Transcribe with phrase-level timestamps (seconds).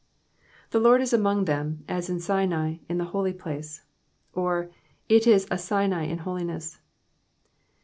[0.71, 3.81] '"'•The Lord is among them, as in Sinai, in tJie holy phre,^'
[4.33, 4.71] or,
[5.07, 6.79] it is a Sinai in holiness."